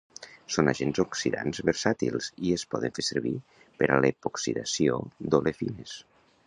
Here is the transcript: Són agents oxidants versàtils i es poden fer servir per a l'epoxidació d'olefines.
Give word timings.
Són 0.53 0.69
agents 0.71 1.01
oxidants 1.03 1.61
versàtils 1.67 2.31
i 2.47 2.55
es 2.57 2.65
poden 2.73 2.97
fer 2.99 3.07
servir 3.11 3.35
per 3.83 3.93
a 3.97 4.01
l'epoxidació 4.07 5.01
d'olefines. 5.29 5.99